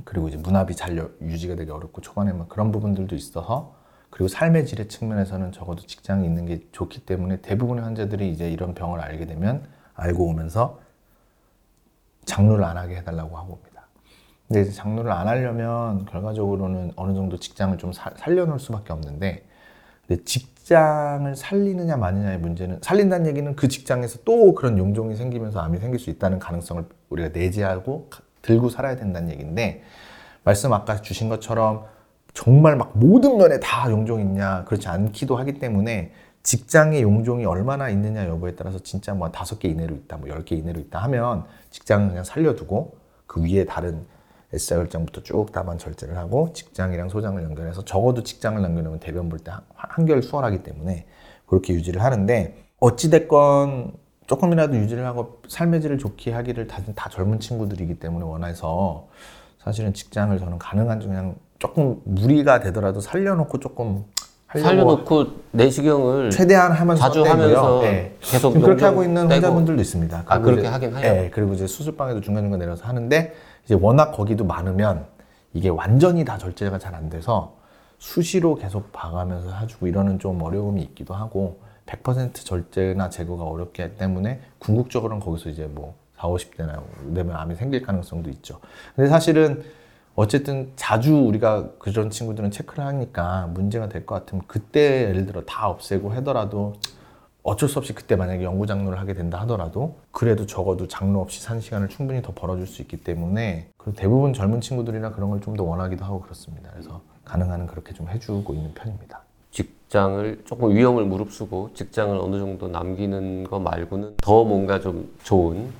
그리고 0.04 0.26
이제 0.26 0.36
문합이 0.36 0.74
잘 0.74 0.98
여- 0.98 1.10
유지가 1.22 1.54
되기 1.54 1.70
어렵고 1.70 2.00
초반에 2.00 2.32
막 2.32 2.48
그런 2.48 2.72
부분들도 2.72 3.14
있어서 3.14 3.76
그리고 4.10 4.26
삶의 4.26 4.66
질의 4.66 4.88
측면에서는 4.88 5.52
적어도 5.52 5.86
직장이 5.86 6.26
있는 6.26 6.44
게 6.44 6.66
좋기 6.72 7.06
때문에 7.06 7.40
대부분의 7.40 7.84
환자들이 7.84 8.32
이제 8.32 8.50
이런 8.50 8.74
병을 8.74 9.00
알게 9.00 9.26
되면 9.26 9.62
알고 9.94 10.26
오면서 10.26 10.80
장루를 12.24 12.64
안 12.64 12.76
하게 12.76 12.96
해달라고 12.96 13.38
하고 13.38 13.52
옵니다. 13.54 13.86
근데 14.48 14.62
이제 14.62 14.72
장루를 14.72 15.12
안 15.12 15.28
하려면 15.28 16.04
결과적으로는 16.06 16.94
어느 16.96 17.14
정도 17.14 17.38
직장을 17.38 17.78
좀 17.78 17.92
살- 17.92 18.14
살려놓을 18.16 18.58
수밖에 18.58 18.92
없는데 18.92 19.46
근데 20.08 20.24
직 20.24 20.57
장을 20.68 21.34
살리느냐 21.34 21.96
마느냐의 21.96 22.38
문제는 22.38 22.80
살린다는 22.82 23.26
얘기는 23.26 23.56
그 23.56 23.68
직장에서 23.68 24.18
또 24.26 24.54
그런 24.54 24.76
용종이 24.76 25.16
생기면서 25.16 25.60
암이 25.60 25.78
생길 25.78 25.98
수 25.98 26.10
있다는 26.10 26.38
가능성을 26.38 26.84
우리가 27.08 27.30
내재하고 27.30 28.08
가- 28.10 28.20
들고 28.42 28.68
살아야 28.68 28.96
된다는 28.96 29.30
얘기인데 29.30 29.82
말씀 30.44 30.72
아까 30.74 31.00
주신 31.00 31.28
것처럼 31.30 31.84
정말 32.34 32.76
막 32.76 32.92
모든 32.98 33.38
면에 33.38 33.58
다 33.60 33.90
용종이 33.90 34.22
있냐 34.22 34.64
그렇지 34.64 34.88
않기도 34.88 35.36
하기 35.36 35.54
때문에 35.58 36.12
직장의 36.42 37.02
용종이 37.02 37.46
얼마나 37.46 37.88
있느냐 37.88 38.26
여부에 38.28 38.54
따라서 38.54 38.78
진짜 38.78 39.14
뭐 39.14 39.30
다섯 39.30 39.58
개 39.58 39.68
이내로 39.68 39.94
있다 39.94 40.18
뭐 40.18 40.28
열 40.28 40.44
개 40.44 40.54
이내로 40.54 40.80
있다 40.80 40.98
하면 41.04 41.44
직장은 41.70 42.08
그냥 42.08 42.24
살려두고 42.24 42.96
그 43.26 43.42
위에 43.42 43.64
다른 43.64 44.04
S자 44.52 44.76
결장부터 44.76 45.22
쭉 45.22 45.46
다만 45.52 45.76
절제를 45.78 46.16
하고 46.16 46.52
직장이랑 46.54 47.08
소장을 47.10 47.42
연결해서 47.42 47.84
적어도 47.84 48.22
직장을 48.22 48.62
연결하면 48.62 48.98
대변 48.98 49.28
볼 49.28 49.40
때 49.40 49.52
한결 49.74 50.22
수월하기 50.22 50.62
때문에 50.62 51.06
그렇게 51.46 51.74
유지를 51.74 52.02
하는데 52.02 52.64
어찌됐건 52.80 53.92
조금이라도 54.26 54.76
유지를 54.76 55.04
하고 55.06 55.40
삶의 55.48 55.80
질을 55.80 55.98
좋게 55.98 56.32
하기를 56.32 56.66
다, 56.66 56.82
다 56.94 57.08
젊은 57.10 57.40
친구들이기 57.40 57.98
때문에 57.98 58.24
원해서 58.24 59.08
사실은 59.62 59.92
직장을 59.92 60.38
저는 60.38 60.58
가능한 60.58 61.00
중 61.00 61.10
그냥 61.10 61.36
조금 61.58 62.00
무리가 62.04 62.60
되더라도 62.60 63.00
살려놓고 63.00 63.58
조금 63.60 64.04
살려놓고 64.52 65.26
내시경을 65.52 66.30
최대한 66.30 66.72
하면서 66.72 67.02
자주 67.02 67.22
떼고요. 67.22 67.30
하면서 67.42 67.80
네. 67.82 68.16
계속 68.20 68.52
지금 68.52 68.62
그렇게 68.64 68.84
하고 68.84 69.02
있는 69.04 69.22
떼고. 69.28 69.34
환자분들도 69.34 69.80
있습니다. 69.82 70.24
아, 70.26 70.38
그렇게 70.40 70.62
이제- 70.62 70.68
하긴? 70.70 70.94
네, 70.94 71.30
그리고 71.32 71.52
이제 71.52 71.66
수술방에도 71.66 72.20
중간중간 72.22 72.58
내려서 72.58 72.84
하는데 72.86 73.34
이제 73.64 73.76
워낙 73.78 74.12
거기도 74.12 74.44
많으면 74.44 75.04
이게 75.52 75.68
완전히 75.68 76.24
다 76.24 76.38
절제가 76.38 76.78
잘 76.78 76.94
안 76.94 77.10
돼서 77.10 77.56
수시로 77.98 78.54
계속 78.54 78.90
봐가면서 78.92 79.52
해주고 79.52 79.86
이러는 79.86 80.18
좀 80.18 80.40
어려움이 80.40 80.80
있기도 80.82 81.14
하고 81.14 81.60
100% 81.86 82.34
절제나 82.44 83.10
제거가 83.10 83.44
어렵기 83.44 83.96
때문에 83.98 84.40
궁극적으로는 84.60 85.22
거기서 85.22 85.50
이제 85.50 85.64
뭐 85.70 85.94
4, 86.16 86.28
50대나 86.28 86.80
되면 87.14 87.36
암이 87.36 87.54
생길 87.54 87.82
가능성도 87.82 88.30
있죠. 88.30 88.60
근데 88.94 89.08
사실은 89.10 89.62
어쨌든 90.22 90.72
자주 90.74 91.14
우리가 91.16 91.68
그런 91.78 92.10
친구들은 92.10 92.50
체크를 92.50 92.84
하니까 92.84 93.46
문제가 93.54 93.88
될 93.88 94.04
것 94.04 94.16
같으면 94.16 94.42
그때 94.48 95.04
예를 95.10 95.26
들어 95.26 95.42
다 95.42 95.68
없애고 95.68 96.10
하더라도 96.14 96.74
어쩔 97.44 97.68
수 97.68 97.78
없이 97.78 97.94
그때 97.94 98.16
만약에 98.16 98.42
연구 98.42 98.66
장로를 98.66 98.98
하게 98.98 99.14
된다 99.14 99.40
하더라도 99.42 99.98
그래도 100.10 100.44
적어도 100.44 100.88
장로 100.88 101.20
없이 101.20 101.40
산 101.40 101.60
시간을 101.60 101.88
충분히 101.88 102.20
더 102.20 102.32
벌어줄 102.34 102.66
수 102.66 102.82
있기 102.82 102.96
때문에 102.96 103.68
대부분 103.94 104.32
젊은 104.32 104.60
친구들이나 104.60 105.12
그런 105.12 105.30
걸 105.30 105.38
좀 105.40 105.54
더 105.54 105.62
원하기도 105.62 106.04
하고 106.04 106.20
그렇습니다. 106.20 106.68
그래서 106.72 107.00
가능한 107.24 107.60
한 107.60 107.66
그렇게 107.68 107.94
좀 107.94 108.08
해주고 108.08 108.54
있는 108.54 108.74
편입니다. 108.74 109.22
직장을 109.52 110.42
조금 110.46 110.74
위험을 110.74 111.04
무릅쓰고 111.04 111.70
직장을 111.74 112.16
어느 112.18 112.40
정도 112.40 112.66
남기는 112.66 113.44
거 113.44 113.60
말고는 113.60 114.16
더 114.20 114.42
뭔가 114.42 114.80
좀 114.80 115.14
좋은 115.22 115.70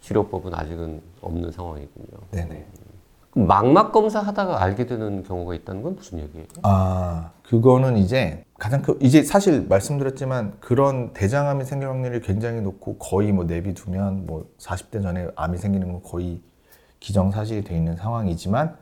치료법은 0.00 0.52
아직은 0.52 1.00
없는 1.20 1.52
상황이군요. 1.52 2.18
네네. 2.32 2.66
망막 3.34 3.92
검사 3.92 4.20
하다가 4.20 4.62
알게 4.62 4.86
되는 4.86 5.22
경우가 5.22 5.54
있다는 5.54 5.82
건 5.82 5.96
무슨 5.96 6.20
얘기예요? 6.20 6.46
아, 6.62 7.32
그거는 7.42 7.96
이제 7.96 8.44
가장 8.58 8.82
큰, 8.82 8.96
이제 9.00 9.22
사실 9.22 9.66
말씀드렸지만 9.68 10.54
그런 10.60 11.12
대장암이 11.12 11.64
생길 11.64 11.88
확률이 11.88 12.20
굉장히 12.20 12.60
높고 12.60 12.98
거의 12.98 13.32
뭐 13.32 13.44
내비두면 13.44 14.26
뭐 14.26 14.46
40대 14.58 15.02
전에 15.02 15.28
암이 15.34 15.58
생기는 15.58 15.90
건 15.92 16.02
거의 16.02 16.40
기정사실이 17.00 17.64
돼 17.64 17.76
있는 17.76 17.96
상황이지만 17.96 18.76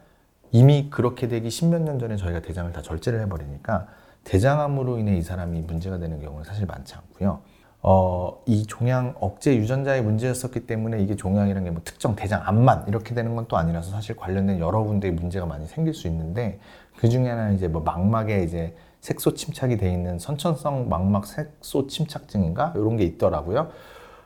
이미 0.51 0.91
그렇게 0.91 1.29
되기 1.29 1.49
십몇 1.49 1.83
년 1.83 1.99
전에 1.99 2.17
저희가 2.17 2.43
대장을 2.43 2.71
다 2.73 2.83
절제를 2.83 3.21
해버리니까 3.23 3.89
대장암으로 4.25 4.99
인해 4.99 5.17
이 5.17 5.23
사람이 5.23 5.63
문제가 5.63 5.99
되는 5.99 6.21
경우는 6.21 6.45
사실 6.45 6.67
많지 6.67 6.95
않고요. 6.95 7.41
어, 7.85 8.41
이 8.47 8.65
종양 8.67 9.15
억제 9.19 9.57
유전자의 9.57 10.03
문제였었기 10.03 10.67
때문에 10.67 11.01
이게 11.03 11.17
종양이라는 11.17 11.65
게 11.65 11.71
뭐 11.73 11.81
특정 11.85 12.15
대장 12.15 12.43
암만 12.45 12.85
이렇게 12.89 13.15
되는 13.15 13.35
건 13.35 13.47
또 13.49 13.57
아니라서 13.57 13.91
사실 13.91 14.17
관련된 14.17 14.61
여러 14.61 14.83
군데의 14.85 15.13
문제가 15.15 15.47
많이 15.47 15.67
생길 15.67 15.93
수 15.95 16.07
있는데 16.07 16.61
그 16.97 17.09
중에 17.09 17.29
하나는 17.29 17.55
이제 17.57 17.67
뭐 17.69 17.83
망막에 17.83 18.45
이제 18.45 18.77
색소 19.01 19.35
침착이 19.35 19.79
돼 19.79 19.93
있는 19.93 20.19
선천성 20.21 20.89
망막 20.89 21.27
색소 21.27 21.89
침착증인가 21.89 22.73
이런 22.77 22.97
게 22.97 23.05
있더라고요. 23.05 23.71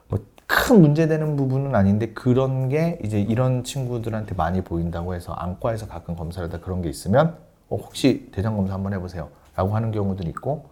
뭐 0.08 0.18
큰 0.48 0.80
문제되는 0.80 1.36
부분은 1.36 1.74
아닌데 1.74 2.12
그런 2.12 2.68
게 2.68 3.00
이제 3.02 3.20
이런 3.20 3.64
친구들한테 3.64 4.34
많이 4.36 4.60
보인다고 4.62 5.14
해서 5.14 5.32
안과에서 5.32 5.88
가끔 5.88 6.14
검사를 6.14 6.46
하다 6.48 6.60
그런 6.62 6.82
게 6.82 6.88
있으면 6.88 7.36
어, 7.68 7.76
혹시 7.76 8.28
대장 8.32 8.54
검사 8.56 8.74
한번 8.74 8.92
해보세요 8.92 9.28
라고 9.56 9.74
하는 9.74 9.90
경우들이 9.90 10.28
있고 10.28 10.66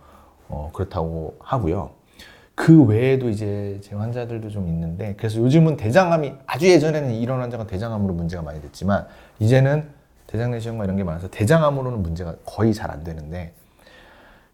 어, 0.49 0.71
그렇다고 0.75 1.35
하고요. 1.41 1.91
그 2.55 2.85
외에도 2.85 3.29
이제 3.29 3.81
제 3.83 3.95
환자들도 3.97 4.49
좀 4.51 4.69
있는데 4.69 5.15
그래서 5.17 5.39
요즘은 5.41 5.77
대장암이 5.77 6.33
아주 6.47 6.69
예전에는 6.69 7.13
이런 7.15 7.41
환자가 7.41 7.67
대장암으로 7.67 8.15
문제가 8.15 8.43
많이 8.43 8.61
됐지만 8.63 9.07
이제는 9.41 9.89
대장 10.27 10.51
내시경과 10.53 10.85
이런 10.85 10.97
게 10.97 11.05
많아서 11.05 11.29
대장암으로는 11.29 12.03
문제가 12.03 12.37
거의 12.45 12.73
잘 12.73 12.91
안 12.91 13.03
되는데 13.03 13.55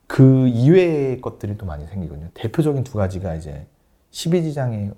그 0.06 0.48
이외의 0.48 1.20
것들이 1.20 1.56
또 1.56 1.66
많이 1.66 1.86
생기거든요. 1.86 2.28
대표적인 2.34 2.84
두 2.84 2.98
가지가 2.98 3.34
이제 3.34 3.66
십이지장에 4.10 4.90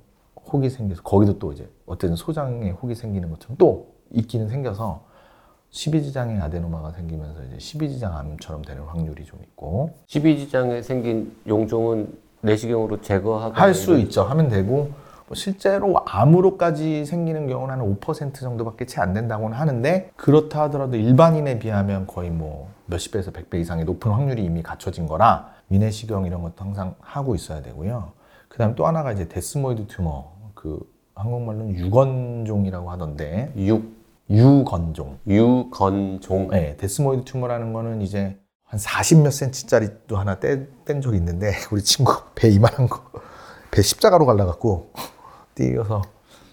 혹이 0.51 0.71
생겨서 0.71 1.03
거기도 1.03 1.39
또 1.39 1.53
이제 1.53 1.69
어떤 1.87 2.17
소장에 2.17 2.71
혹이 2.71 2.95
생기는 2.95 3.29
것처럼 3.31 3.57
또 3.59 3.95
있기는 4.11 4.49
생겨서 4.49 5.05
십이지장에 5.71 6.39
adenoma가 6.41 6.93
생기면서 6.93 7.43
이제 7.45 7.59
십이지장 7.59 8.17
암처럼 8.17 8.63
되는 8.63 8.83
확률이 8.85 9.25
좀 9.25 9.41
있고 9.43 9.91
십이지장에 10.07 10.83
생긴 10.83 11.35
용종은 11.47 12.13
내시경으로 12.43 13.01
제거하고 13.01 13.55
할 13.55 13.75
수 13.75 13.99
있죠. 14.01 14.23
하면 14.23 14.49
되고 14.49 14.91
뭐 15.27 15.35
실제로 15.35 15.95
암으로까지 16.07 17.05
생기는 17.07 17.47
경우는 17.47 17.75
한 17.81 17.97
5% 18.01 18.35
정도밖에 18.35 18.85
채 18.87 19.01
안 19.01 19.15
된다고는 19.15 19.57
하는데 19.57 20.11
그렇다 20.17 20.63
하더라도 20.65 20.97
일반인에 20.97 21.59
비하면 21.59 22.07
거의 22.07 22.31
뭐 22.31 22.69
몇십 22.87 23.13
배에서 23.13 23.31
100배 23.31 23.55
이상의 23.61 23.85
높은 23.87 24.11
확률이 24.11 24.45
이미 24.45 24.63
갖춰진 24.63 25.07
거라 25.07 25.49
위내시경 25.71 26.27
이런 26.27 26.43
것도 26.43 26.55
항상 26.59 26.95
하고 27.01 27.35
있어야 27.35 27.63
되고요. 27.63 28.13
그다음 28.49 28.75
또 28.75 28.87
하나가 28.87 29.13
이제 29.13 29.27
desmoid 29.29 29.87
tumor 29.87 30.25
그 30.55 30.79
한국말로는 31.15 31.75
유건종이라고 31.77 32.91
하던데 32.91 33.53
육 33.57 34.03
유건종. 34.29 35.19
유건종 35.27 36.49
네, 36.49 36.77
desmoid 36.77 37.25
tumor라는 37.25 37.73
거는 37.73 38.03
이제 38.03 38.37
한 38.73 38.81
40몇 38.81 39.31
센치짜리도 39.31 40.17
하나 40.17 40.37
뗀, 40.41 40.67
뗀 40.87 41.03
적이 41.03 41.19
있는데 41.19 41.53
우리 41.71 41.83
친구 41.83 42.15
배 42.35 42.49
이만한 42.49 42.89
거 42.89 43.03
배 43.71 43.81
십자가로 43.81 44.27
갈라갖고 44.27 44.93
떼어서 45.55 46.03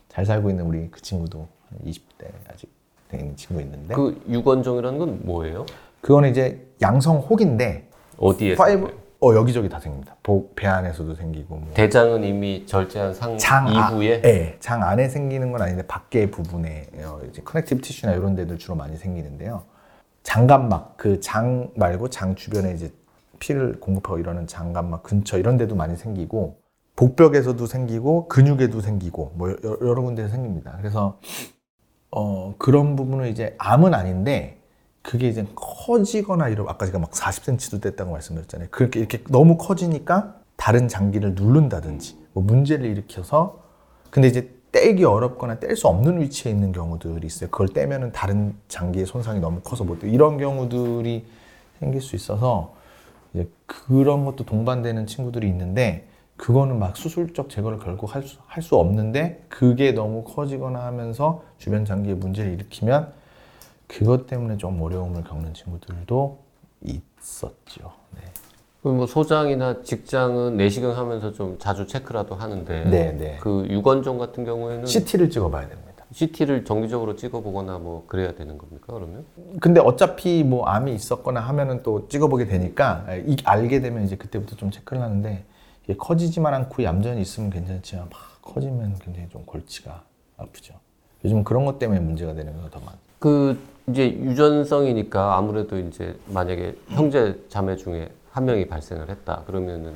잘 0.07 0.25
살고 0.25 0.49
있는 0.49 0.65
우리 0.65 0.89
그 0.89 1.01
친구도 1.01 1.47
한 1.69 1.79
20대 1.85 2.27
아직 2.49 2.71
된 3.09 3.35
친구 3.35 3.61
있는데 3.61 3.93
그, 3.93 4.21
그 4.25 4.31
유건종이라는 4.33 4.97
건 4.99 5.19
뭐예요? 5.25 5.65
거는 6.01 6.29
이제 6.29 6.65
양성 6.81 7.17
혹인데 7.19 7.89
어디에 8.17 8.55
파이브 8.55 8.97
어 9.21 9.35
여기저기 9.35 9.67
다 9.67 9.81
생깁니다. 9.81 10.15
복- 10.23 10.55
배 10.55 10.65
안에서도 10.67 11.13
생기고 11.15 11.55
뭐. 11.57 11.73
대장은 11.73 12.23
이미 12.23 12.65
절제한 12.65 13.13
상장 13.13 13.67
아- 13.67 13.91
이후에 13.91 14.21
네, 14.21 14.55
장 14.61 14.81
안에 14.81 15.09
생기는 15.09 15.51
건 15.51 15.61
아닌데 15.61 15.85
밖에 15.87 16.31
부분에 16.31 16.87
어, 17.03 17.19
이제 17.29 17.41
connective 17.41 17.81
tissue나 17.81 18.13
이런 18.13 18.35
데들 18.35 18.57
주로 18.57 18.75
많이 18.75 18.95
생기는데요. 18.95 19.63
장간막 20.23 20.97
그 20.97 21.19
장 21.21 21.71
말고 21.75 22.09
장 22.09 22.35
주변에 22.35 22.73
이제 22.73 22.91
피를 23.39 23.79
공급하고 23.79 24.19
이러는 24.19 24.47
장간막 24.47 25.03
근처 25.03 25.37
이런 25.37 25.57
데도 25.57 25.75
많이 25.75 25.95
생기고 25.95 26.59
복벽에서도 26.95 27.65
생기고 27.65 28.27
근육에도 28.27 28.81
생기고 28.81 29.33
뭐 29.35 29.51
여- 29.51 29.77
여러 29.81 30.01
군데에 30.01 30.27
생깁니다. 30.27 30.75
그래서 30.77 31.19
어 32.11 32.55
그런 32.57 32.95
부분은 32.95 33.27
이제 33.29 33.55
암은 33.59 33.93
아닌데 33.93 34.59
그게 35.01 35.27
이제 35.29 35.45
커지거나 35.55 36.49
이런 36.49 36.67
아까 36.67 36.85
제가 36.85 36.99
막 36.99 37.11
40cm도 37.11 37.79
뗐다고 37.81 38.11
말씀드렸잖아요. 38.11 38.69
그렇게 38.71 38.99
이렇게 38.99 39.23
너무 39.29 39.57
커지니까 39.57 40.35
다른 40.57 40.87
장기를 40.87 41.35
누른다든지 41.35 42.17
뭐 42.33 42.43
문제를 42.43 42.85
일으켜서 42.85 43.63
근데 44.09 44.27
이제 44.27 44.51
떼기 44.71 45.03
어렵거나 45.03 45.59
뗄 45.59 45.75
수 45.75 45.87
없는 45.87 46.21
위치에 46.21 46.51
있는 46.51 46.71
경우들이 46.71 47.25
있어요. 47.25 47.49
그걸 47.49 47.69
떼면은 47.69 48.11
다른 48.11 48.55
장기의 48.67 49.05
손상이 49.05 49.39
너무 49.39 49.61
커서 49.61 49.83
못 49.83 49.99
떼. 49.99 50.09
이런 50.09 50.37
경우들이 50.37 51.25
생길 51.79 52.01
수 52.01 52.15
있어서 52.15 52.73
이제 53.33 53.47
그런 53.65 54.25
것도 54.25 54.45
동반되는 54.45 55.07
친구들이 55.07 55.47
있는데 55.47 56.07
그거는 56.37 56.79
막 56.79 56.95
수술적 56.95 57.49
제거를 57.49 57.79
결국 57.79 58.15
할 58.15 58.23
수, 58.23 58.37
할 58.47 58.63
수 58.63 58.75
없는데 58.75 59.45
그게 59.49 59.91
너무 59.91 60.23
커지거나 60.23 60.85
하면서 60.85 61.43
주변 61.57 61.83
장기에 61.85 62.13
문제를 62.13 62.53
일으키면 62.53 63.11
그것 63.87 64.27
때문에 64.27 64.57
좀 64.57 64.81
어려움을 64.81 65.23
겪는 65.23 65.53
친구들도 65.53 66.39
있었죠. 66.83 67.91
네. 68.15 68.21
그뭐 68.81 69.07
소장이나 69.07 69.81
직장은 69.83 70.55
내시경 70.57 70.95
하면서 70.97 71.33
좀 71.33 71.57
자주 71.59 71.85
체크라도 71.85 72.35
하는데 72.35 72.85
네, 72.85 73.11
네. 73.11 73.37
그 73.41 73.65
유건종 73.69 74.17
같은 74.17 74.45
경우에는 74.45 74.85
CT를 74.85 75.29
찍어봐야 75.29 75.67
됩니다. 75.67 75.89
CT를 76.11 76.63
정기적으로 76.65 77.15
찍어보거나 77.15 77.77
뭐 77.77 78.05
그래야 78.07 78.33
되는 78.33 78.57
겁니까 78.57 78.93
그러면? 78.93 79.25
근데 79.59 79.79
어차피 79.79 80.43
뭐 80.43 80.65
암이 80.65 80.93
있었거나 80.95 81.39
하면은 81.41 81.83
또 81.83 82.07
찍어보게 82.07 82.45
되니까 82.47 83.05
이- 83.27 83.35
알게 83.43 83.81
되면 83.81 84.05
이제 84.05 84.15
그때부터 84.15 84.55
좀 84.55 84.71
체크를 84.71 85.03
하는데 85.03 85.43
이게 85.83 85.95
커지지만 85.97 86.53
않고 86.53 86.83
얌전히 86.83 87.21
있으면 87.21 87.49
괜찮지만 87.51 88.07
막 88.09 88.19
커지면 88.41 88.95
굉장히 89.03 89.27
좀 89.29 89.43
골치가 89.45 90.03
아프죠. 90.37 90.73
요즘 91.25 91.43
그런 91.43 91.65
것 91.65 91.77
때문에 91.79 91.99
문제가 91.99 92.33
되는 92.33 92.53
경우가 92.53 92.71
더 92.71 92.79
많아요. 92.79 92.97
그 93.19 93.59
이제 93.87 94.09
유전성이니까 94.09 95.35
아무래도 95.37 95.77
이제 95.77 96.17
만약에 96.27 96.75
형제 96.89 97.39
자매 97.49 97.75
중에 97.75 98.09
한 98.39 98.45
명이 98.45 98.67
발생을 98.67 99.09
했다 99.09 99.43
그러면은 99.45 99.91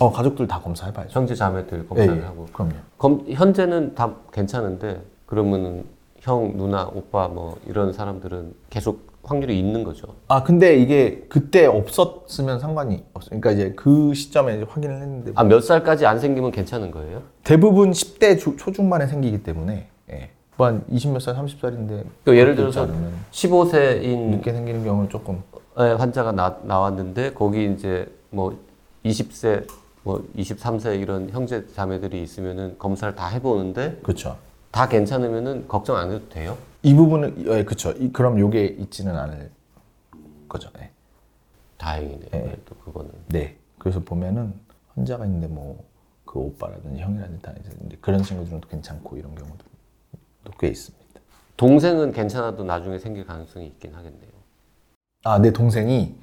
어 0.00 0.10
가족들 0.10 0.48
다 0.48 0.60
검사해봐야죠. 0.60 1.16
형제 1.20 1.36
자매들 1.36 1.86
검사를 1.86 2.16
예, 2.16 2.20
예. 2.20 2.24
하고 2.24 2.46
그럼요. 2.52 2.72
검, 2.98 3.24
현재는 3.30 3.94
다 3.94 4.12
괜찮은데 4.32 5.00
그러면은 5.24 5.84
형 6.18 6.56
누나 6.56 6.90
오빠 6.92 7.28
뭐 7.28 7.56
이런 7.64 7.92
사람들은 7.92 8.54
계속 8.70 9.06
확률이 9.22 9.56
있는 9.58 9.84
거죠. 9.84 10.08
아 10.26 10.42
근데 10.42 10.76
이게 10.76 11.24
그때 11.28 11.66
없었으면 11.66 12.58
상관이 12.58 13.04
없어요. 13.14 13.40
그러니까 13.40 13.52
이제 13.52 13.72
그 13.76 14.12
시점에 14.14 14.56
이제 14.56 14.66
확인을 14.68 14.96
했는데 14.96 15.32
아 15.36 15.44
몇 15.44 15.60
살까지 15.60 16.06
안 16.06 16.18
생기면 16.18 16.50
괜찮은 16.50 16.90
거예요? 16.90 17.22
대부분 17.44 17.92
10대 17.92 18.40
초, 18.40 18.56
초중반에 18.56 19.06
생기기 19.06 19.44
때문에 19.44 19.86
예. 20.10 20.30
뭐한 20.56 20.82
20몇 20.90 21.20
살, 21.20 21.36
30살인데 21.36 22.04
그 22.24 22.36
예를 22.36 22.56
들어서 22.56 22.82
않으면 22.82 23.12
15세인 23.30 24.18
늦게 24.30 24.52
생기는 24.52 24.82
경우는 24.84 25.08
조금 25.08 25.42
환자가 25.76 26.32
나, 26.32 26.58
나왔는데 26.62 27.32
거기 27.34 27.70
이제 27.72 28.10
뭐 28.30 28.58
20세 29.04 29.66
뭐 30.02 30.26
23세 30.36 31.00
이런 31.00 31.30
형제 31.30 31.66
자매들이 31.74 32.22
있으면은 32.22 32.78
검사를 32.78 33.14
다 33.14 33.28
해보는데 33.28 34.00
그렇죠. 34.02 34.38
다 34.70 34.88
괜찮으면은 34.88 35.68
걱정 35.68 35.96
안 35.96 36.10
해도 36.10 36.28
돼요? 36.28 36.56
이 36.82 36.94
부분은 36.94 37.44
예, 37.46 37.64
그렇죠. 37.64 37.90
이- 37.92 38.12
그럼 38.12 38.38
요게 38.38 38.64
있지는 38.78 39.16
않을 39.16 39.50
거죠. 40.48 40.70
네. 40.78 40.90
다행이네요. 41.78 42.28
네. 42.30 42.56
또 42.64 42.74
그거는. 42.76 43.10
네. 43.28 43.56
그래서 43.78 44.00
보면은 44.00 44.54
환자가 44.94 45.24
있는데 45.26 45.46
뭐 45.46 45.84
그 46.26 46.40
오빠라든지 46.40 47.00
형이라든지 47.00 47.40
다 47.40 47.52
있는데 47.56 47.96
그런 48.00 48.22
친구들은 48.22 48.60
또 48.60 48.68
괜찮고 48.68 49.16
이런 49.16 49.34
경우도 49.36 49.64
꽤 50.58 50.68
있습니다. 50.68 51.20
동생은 51.56 52.12
괜찮아도 52.12 52.64
나중에 52.64 52.98
생길 52.98 53.24
가능성이 53.24 53.66
있긴 53.68 53.94
하겠네요. 53.94 54.35
아, 55.26 55.38
내 55.40 55.52
동생이 55.52 56.14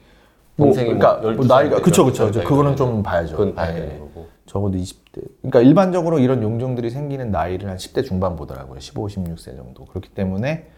뭐, 0.55 0.67
동생이 0.67 0.93
뭐 0.93 0.97
그러니까 0.97 1.21
뭐 1.21 1.31
12살 1.31 1.47
나이가 1.47 1.75
때 1.77 1.81
그쵸 1.81 2.05
그쵸 2.05 2.25
그쵸 2.25 2.39
나이가 2.39 2.49
그거는 2.49 2.73
있으면은 2.73 2.75
좀 2.95 3.03
봐야죠. 3.03 3.35
그건 3.35 3.53
봐야 3.53 3.73
네. 3.73 3.81
되는 3.81 3.99
거고. 3.99 4.27
적어도 4.45 4.77
20대. 4.77 5.21
그러니까 5.41 5.61
일반적으로 5.61 6.19
이런 6.19 6.41
용종들이 6.41 6.89
생기는 6.89 7.31
나이를 7.31 7.69
한 7.69 7.77
10대 7.77 8.05
중반 8.05 8.35
보더라고요. 8.35 8.79
15, 8.79 9.07
16세 9.07 9.55
정도. 9.57 9.85
그렇기 9.85 10.09
때문에 10.09 10.69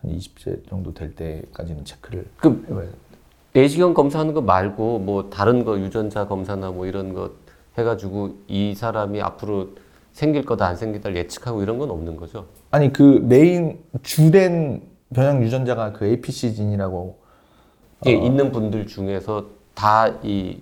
한 0.00 0.10
20세 0.10 0.68
정도 0.68 0.94
될 0.94 1.14
때까지는 1.14 1.84
체크를 1.84 2.26
그 2.38 2.64
해봐야 2.68 2.82
돼요. 2.82 2.94
내시경 3.52 3.94
검사하는 3.94 4.34
거 4.34 4.40
말고 4.40 4.98
뭐 4.98 5.30
다른 5.30 5.64
거 5.64 5.78
유전자 5.78 6.26
검사나 6.26 6.72
뭐 6.72 6.86
이런 6.86 7.14
거 7.14 7.30
해가지고 7.78 8.36
이 8.48 8.74
사람이 8.74 9.20
앞으로 9.20 9.70
생길 10.12 10.44
거다 10.44 10.66
안 10.66 10.76
생기다를 10.76 11.16
예측하고 11.16 11.62
이런 11.62 11.78
건 11.78 11.90
없는 11.90 12.16
거죠. 12.16 12.46
아니 12.70 12.92
그 12.92 13.20
메인 13.22 13.78
주된 14.02 14.82
변형 15.12 15.42
유전자가 15.42 15.92
그 15.92 16.06
APC 16.06 16.54
진이라고 16.54 17.23
이게 18.04 18.16
어. 18.16 18.22
있는 18.22 18.52
분들 18.52 18.86
중에서 18.86 19.46
다 19.74 20.08
이 20.22 20.58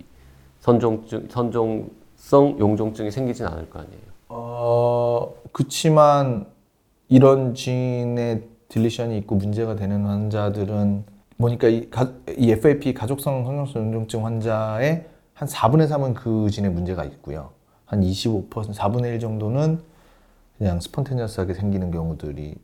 선종증 0.61 1.27
선종성 1.29 2.57
용종증이 2.59 3.11
생기진 3.11 3.45
않을 3.45 3.69
거 3.69 3.79
아니에요. 3.79 4.01
어 4.29 5.33
그치만 5.51 6.45
이런 7.09 7.53
진의 7.53 8.43
딜리션이 8.69 9.17
있고 9.19 9.35
문제가 9.35 9.75
되는 9.75 10.05
환자들은 10.05 11.03
보니까 11.37 11.67
이, 11.67 11.89
가, 11.89 12.09
이 12.37 12.51
FAP 12.51 12.93
가족성 12.93 13.43
성형성 13.45 13.83
용종증 13.83 14.25
환자의 14.25 15.05
한 15.33 15.47
4분의 15.47 15.89
3은 15.89 16.13
그 16.15 16.49
진에 16.49 16.69
문제가 16.69 17.03
있고요. 17.03 17.49
한 17.85 18.01
25% 18.01 18.49
4분의 18.73 19.15
1 19.15 19.19
정도는 19.19 19.79
그냥 20.57 20.79
스폰테니어스하게 20.79 21.53
생기는 21.55 21.91
경우들이 21.91 22.55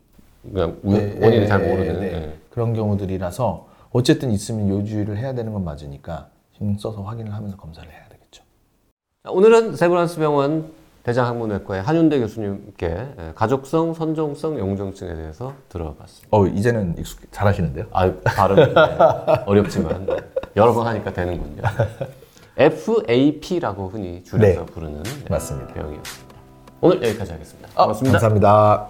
그냥 0.52 0.78
우- 0.84 0.94
네, 0.94 1.14
원인을 1.22 1.40
네, 1.42 1.46
잘 1.48 1.62
네, 1.62 1.70
모르는. 1.70 2.00
네. 2.00 2.14
예. 2.14 2.34
그런 2.50 2.74
경우들이라서 2.74 3.68
어쨌든 3.92 4.32
있으면 4.32 4.70
요주의를 4.70 5.18
해야 5.18 5.34
되는 5.34 5.54
건 5.54 5.64
맞으니까 5.64 6.30
신경 6.58 6.78
써서 6.78 7.02
확인을 7.02 7.34
하면서 7.34 7.58
검사를 7.58 7.90
해야 7.90 8.08
되겠죠. 8.10 8.44
자, 9.24 9.32
오늘은 9.32 9.76
세브란스 9.76 10.20
병원 10.20 10.72
대장학문외과의 11.04 11.82
한윤대 11.82 12.20
교수님께 12.20 12.88
예, 12.88 13.32
가족성 13.34 13.94
선종성 13.94 14.60
용종증에 14.60 15.16
대해서 15.16 15.54
들어봤습니다. 15.70 16.28
어 16.30 16.46
이제는 16.46 16.98
익숙 17.00 17.32
잘하시는데요? 17.32 17.86
아 17.92 18.12
발음 18.24 18.76
어렵지만 19.48 20.08
여러 20.56 20.74
번 20.74 20.86
하니까 20.88 21.14
되는군요. 21.14 21.62
FAP라고 22.58 23.88
흔히 23.90 24.24
줄여서 24.26 24.60
네. 24.60 24.66
부르는 24.66 25.02
네, 25.04 25.26
맞습니다. 25.30 25.74
병이었습니다. 25.74 26.36
오늘 26.82 27.04
여기까지 27.08 27.32
하겠습니다. 27.32 27.70
아, 27.76 27.84
고맙습니다. 27.84 28.20
감사합니다. 28.20 28.88